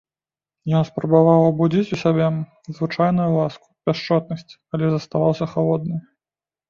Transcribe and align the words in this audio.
Ён 0.77 0.85
спрабаваў 0.89 1.41
абудзіць 1.49 1.93
у 1.97 1.99
сабе 2.03 2.29
звычайную 2.77 3.29
ласку, 3.37 3.67
пяшчотнасць, 3.91 4.51
але 4.79 4.85
заставаўся 4.95 5.45
халодны. 5.57 5.97